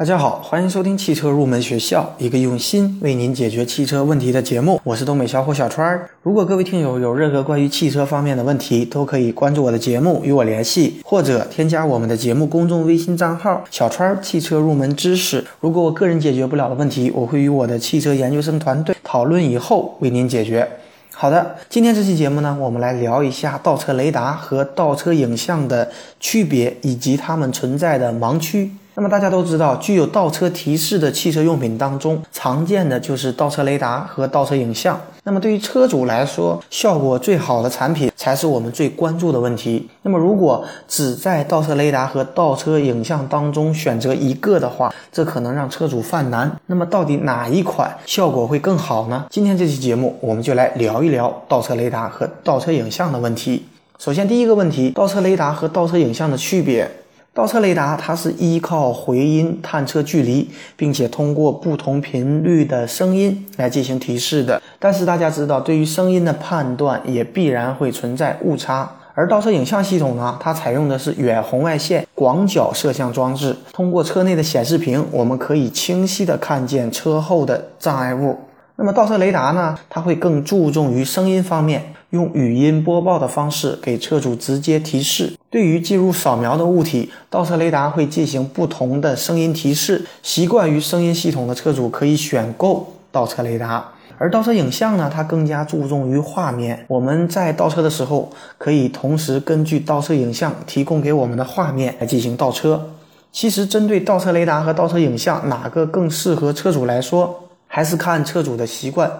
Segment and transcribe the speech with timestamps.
[0.00, 4.80] 大家好，欢迎收听汽车入门学校，一个用心为您解决汽车问题的节目。
[4.82, 6.08] 我是东北小伙小川。
[6.22, 15.44] 如果各位听友有任何关于汽车方面的问题，都可以关注我的节目与我联系，或者添加我们的节目公众微信账号“小川汽车入门知识”。
[15.60, 20.66] 如果我个人解决不了的问题，我会与我的汽车研究生团队讨论以后为您解决。
[21.12, 28.70] 好的，今天这期节目呢，我们来聊一下倒车雷达和倒车影像的区别以及它们存在的盲区。
[29.00, 35.00] 那么大家都知道，具有倒车提示的汽车用品当中，常见的就是倒车雷达和倒车影像。
[35.24, 39.88] 那么对于车主来说，效果最好的产品才是我们最关注的问题。
[40.02, 46.54] 那么如果只在倒车雷达和倒车影像当中选择一个的话，这可能让车主犯难。
[46.66, 49.24] 那么到底哪一款效果会更好呢？
[49.30, 53.64] 今天这期节目，我们就来聊一聊倒车雷达和倒车影像的问题。
[53.98, 56.90] 首先，第一个问题，倒车雷达和倒车影像的区别。
[57.32, 64.60] 倒车雷达它是依靠回音探测距离，并且通过不同频率的声音来进行提示的。
[64.80, 68.90] 但是大家知道，对于声音的判断也必然会存在误差。
[69.14, 78.36] 而倒车影像系统呢，它采用的是远红外线广角摄像装置，通过车内的显示屏，我们可以清晰的看见车后的障碍物。
[78.74, 81.94] 那么倒车雷达呢，它会更注重于声音方面。
[82.10, 85.32] 用语音播报的方式给车主直接提示。
[85.48, 90.04] 对于进入扫描的物体，倒车雷达会进行不同的声音提示。
[90.22, 93.92] 习惯于声音系统的车主可以选购倒车雷达。
[94.18, 96.84] 而倒车影像呢，它更加注重于画面。
[96.88, 102.90] 我们在倒车的时候，可以同时根据倒车影像提供给我们的画面来进行倒车。
[103.32, 109.10] 其实，针对倒车雷达和倒车影像哪个更适合车主来说，还是看车主的习惯。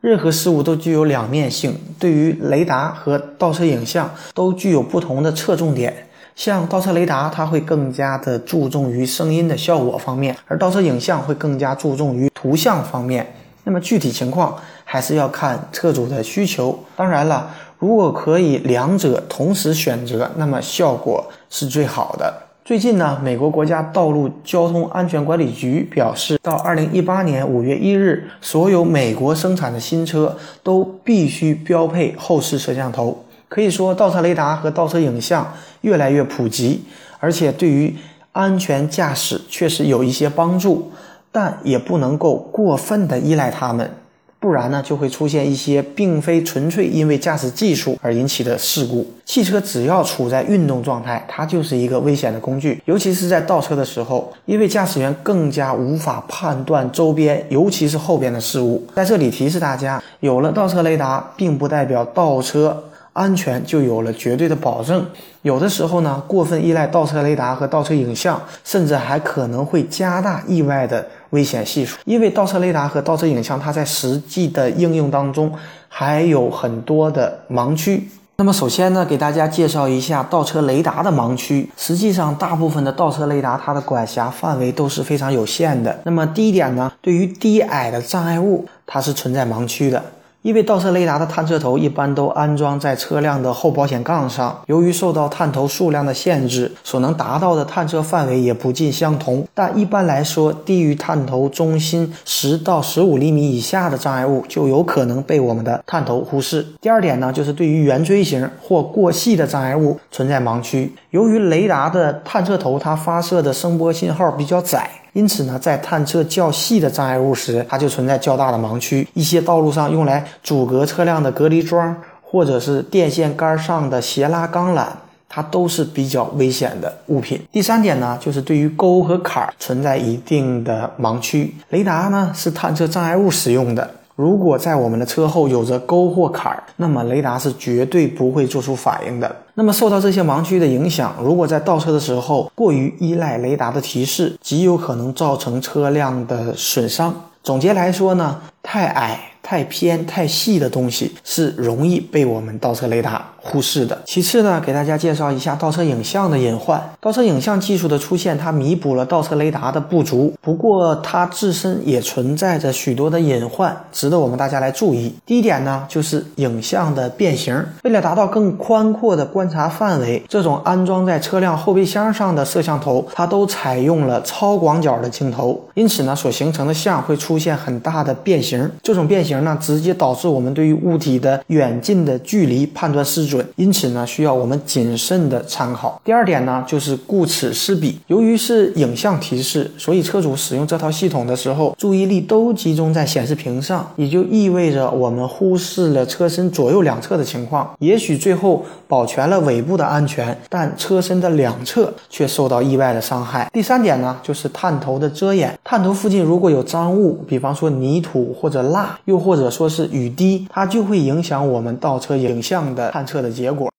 [0.00, 6.06] 任何事物都具有两面性，对于雷达和倒车影像都具有不同的侧重点。
[6.34, 13.30] 像倒车雷达，它会更加的注重于声音的效果方面，而倒车影像会更加注重于图像方面。
[13.64, 16.82] 那么具体情况还是要看车主的需求。
[16.96, 22.49] 当然了，如果可以两者同时选择，那么效果是最好的。
[22.70, 33.24] 最近呢，美国国家道路交通安全管理局表示，到二零一八年五月一日，所有美国生产的新车都必须标配后视摄像头。
[33.48, 36.84] 可以说，倒车雷达和倒车影像越来越普及，
[37.18, 37.92] 而且对于
[38.30, 40.92] 安全驾驶确实有一些帮助，
[41.32, 43.90] 但也不能够过分的依赖它们。
[44.40, 49.06] 不然呢，就会出现一些并非纯粹因为驾驶技术而引起的事故。
[49.26, 58.82] 汽车只要处在运动状态，它就是一个危险的工具，尤其是在倒车的时候，因为驾驶员更加无法判断周边，尤其是后边的事物。
[58.94, 62.84] 在这里提示大家，有了倒车雷达，并不代表倒车。
[63.12, 65.06] 安全就有了绝对的保证。
[65.42, 71.96] 有的时候呢，过分依赖倒车雷达和倒车影像，甚至还可能会加大意外的危险系数。
[72.04, 75.52] 因为倒车雷达和倒车影像，它在实际的应用当中
[75.88, 78.08] 还有很多的盲区。
[78.36, 81.70] 那么，首先呢，给大家介绍一下倒车雷达的盲区。
[81.76, 86.00] 实际上，大部分的倒车雷达它的管辖范围都是非常有限的。
[86.04, 90.02] 那么，第一点呢，对于低矮的障碍物，它是存在盲区的。
[90.42, 99.46] 因为倒车雷达的探测头一般都安装在车辆的后保险杠上，由于受到探头数量的限制，所能达到的探测范围也不尽相同。
[99.52, 106.66] 但一般来说，低于探头中心十到十五厘米以下的障碍物就有可能被我们的探头忽视。
[106.80, 110.90] 第二点呢，就是对于圆锥形或过细的障碍物存在盲区。
[111.10, 114.90] 由于雷达的探测头它发射的声波信号比较窄。
[115.12, 119.06] 因此呢，在探测较细的障碍物时，它就存在较大的盲区。
[119.14, 124.86] 一些道路上用来阻隔车辆的隔离桩，或者是电线杆上的斜拉钢缆，
[125.28, 127.40] 它都是比较危险的物品。
[127.50, 131.54] 第三点呢，就是对于沟和坎存在一定的盲区。
[131.70, 133.90] 雷达呢是探测障碍物使用的。
[134.20, 139.34] 如果在我们的车后有着沟或坎儿，那么雷达是绝对不会做出反应的。
[139.54, 147.14] 那么受到这些盲区的影响，如果在倒车的时候过于依赖雷达的提示，极有可能造成车辆的损伤。
[147.42, 149.20] 总结来说呢，太矮。
[149.42, 153.98] 太偏太细的东西是容易被我们倒车雷达忽视的。
[154.04, 156.80] 其次呢，给大家介绍一下倒车影像的隐患。
[157.00, 165.14] 倒车影像技术的出现，它弥补了倒车雷达的不足，不过它自身也存在着许多的隐患，值得我们大家来注意。
[165.24, 167.64] 第一点呢，就是影像的变形。
[167.82, 178.70] 为了达到更宽阔的观察范围，这种安装在车辆后备箱上的摄像头，它都采用了超广角的镜头，因此呢，所形成的像会出现很大的变形。
[178.82, 179.30] 这种变形。
[179.44, 186.00] 呢直接导致我们对于物体的远近的距离判断失，准因此呢，需要我们谨慎的参考。
[186.04, 187.98] 第二点呢，就是顾此失彼。
[188.08, 197.70] 由于是影像提示，所以车主使用这套系统的时候，注意力都集中在显示屏上，也就意味着我们忽视了车身左右两侧的情况。
[197.78, 203.48] 也许最后保全了尾部的安全，但车身的两侧却受到意外的伤害。
[203.52, 205.56] 第三点呢，就是探头的遮掩。
[205.62, 213.69] 探头附近如果有脏物，比方说泥土或者蜡，又或者说是雨滴，它就会影响我们倒车影像的探测的结果。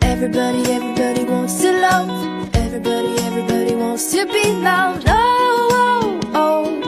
[0.00, 2.10] Everybody, everybody wants to love.
[2.52, 5.04] Everybody, everybody wants to be loved.
[5.08, 6.82] Oh, oh, oh,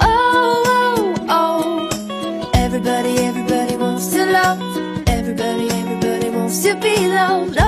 [0.00, 2.50] oh, oh, oh.
[2.54, 4.60] Everybody, everybody wants to love.
[5.08, 7.58] Everybody, everybody wants to be loved.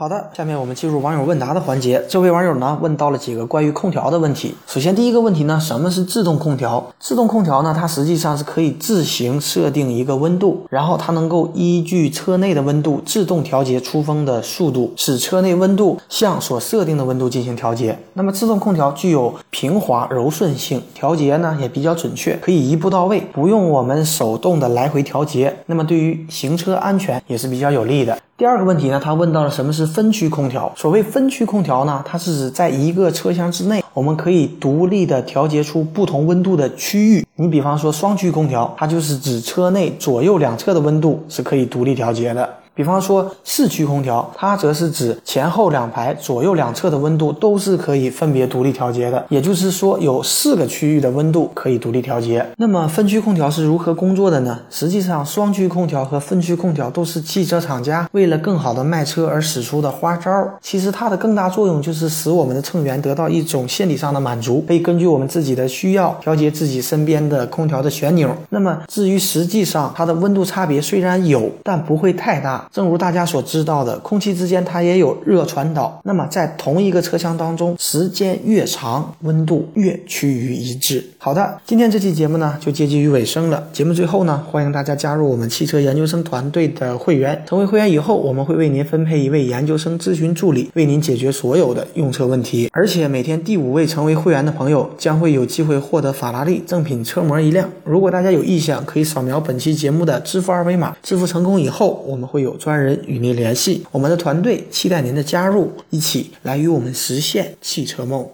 [0.00, 2.00] 好的，下面我们进入网友问答的环节。
[2.08, 4.54] 这位网友呢问到了几个关于空调的问题。
[4.64, 6.94] 首先，第一个问题呢，什么是自动空调？
[7.00, 17.98] 自动空调呢，它实际上是可以自行设定一个温度，然后它能够依据车内的温度自动调节出风的速度，使车内温度向所设定的温度进行调节。
[18.12, 25.56] 那么，自动空调具有平滑柔顺性，调节呢也比较准确，可以一步到位，不用我们手动的来回调节。
[25.66, 28.16] 那么，对于行车安全也是比较有利的。
[28.38, 30.72] 第二个问题呢，他问到了什么是分区空调。
[30.76, 37.26] 所谓分区空调呢，它是指在一个车厢之内，我们可以独立的调节出不同温度的区域。
[37.34, 42.48] 你比方说双区空调，它就是指车内左右两侧的温度是可以独立调节的。
[42.78, 49.26] 比方说四驱空调，它则是指前后两排、左右两侧的温度都是可以分别独立调节的。
[49.30, 52.46] 也就是说，有四个区域的温度可以独立调节。
[52.56, 54.60] 那么分区空调是如何工作的呢？
[54.70, 60.30] 实际上，双区空调和分区空调都是汽车厂家为了更好的卖车而使出的花招。
[60.60, 68.30] 其实它的更大作用就是使我们的乘员得到一种心理上的满足，可以根据我们自己的需要调节自己身边的空调的旋钮。
[68.50, 72.67] 那么至于实际上它的温度差别虽然有，但不会太大。
[72.72, 76.00] 正如大家所知道的，空气之间它也有热传导。
[76.04, 81.04] 那么在同一个车厢当中，时间越长，温度越趋于一致。
[81.18, 83.66] 好的，今天这期节目呢就接近于尾声了。
[83.72, 87.42] 节目最后呢，欢迎大家加入我们汽车研究生团队的会员。
[87.46, 92.68] 成为会员以后，我们会为您分配一位研究生咨询助理，为您解决所有的用车问题。
[92.72, 97.68] 而且每天第五位成为会员的朋友将会有机会获得法拉利正品车模一辆。
[97.84, 100.94] 如果大家有意向，可以扫描本期节目的支付二维码。
[101.02, 102.57] 支付成功以后，我们会有。
[102.58, 108.28] 专人与您联系，我们的团队期待您的加入，一起来与我们实现汽车梦。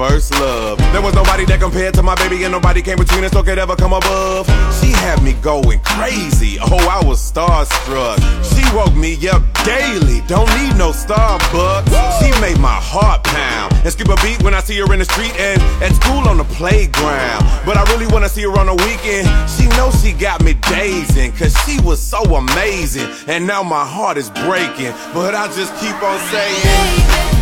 [0.00, 0.78] First love.
[0.92, 3.58] There was nobody that compared to my baby, and nobody came between us or could
[3.58, 4.46] ever come above.
[4.80, 6.58] She had me going crazy.
[6.60, 8.18] Oh, I was starstruck.
[8.40, 10.20] She woke me up daily.
[10.26, 11.92] Don't need no Starbucks.
[12.20, 15.04] She made my heart pound and skip a beat when I see her in the
[15.04, 17.44] street and at school on the playground.
[17.66, 19.26] But I really wanna see her on the weekend.
[19.50, 23.08] She knows she got me dazing, cause she was so amazing.
[23.26, 27.39] And now my heart is breaking, but I just keep on saying.